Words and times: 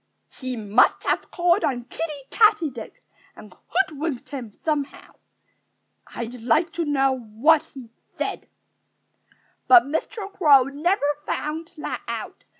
"He 0.33 0.55
must 0.55 1.03
have 1.03 1.29
called 1.29 1.63
on 1.63 1.83
Kiddie 1.83 2.25
Katydid 2.31 2.93
and 3.35 3.53
hoodwinked 3.67 4.29
him 4.29 4.57
somehow.... 4.65 5.13
I'd 6.07 6.41
like 6.41 6.71
to 6.73 6.85
know 6.85 7.15
what 7.19 7.61
he 7.75 7.91
said." 8.17 8.47
But 9.67 9.83
Mr. 9.83 10.33
Crow 10.33 10.63
never 10.63 11.05
found 11.27 11.73
that 11.77 12.01
out. 12.07 12.45